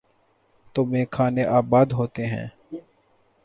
[0.73, 2.47] تو میخانے آباد ہوتے ہیں۔